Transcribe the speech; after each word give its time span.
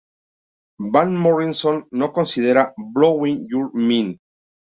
Van 0.95 1.11
Morrison 1.15 1.85
no 1.91 2.11
considera 2.11 2.73
"Blowin' 2.75 3.45
Your 3.47 3.71
Mind! 3.75 4.17